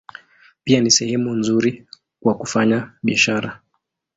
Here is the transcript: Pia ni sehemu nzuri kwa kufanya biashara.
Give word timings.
Pia 0.63 0.81
ni 0.81 0.91
sehemu 0.91 1.33
nzuri 1.35 1.87
kwa 2.21 2.37
kufanya 2.37 2.93
biashara. 3.03 3.61